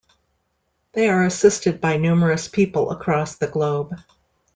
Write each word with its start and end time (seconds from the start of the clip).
They 0.93 1.09
are 1.09 1.25
assisted 1.27 1.79
by 1.79 1.97
numerous 1.97 2.47
people 2.47 2.89
across 2.89 3.35
the 3.35 3.45
globe. 3.45 3.99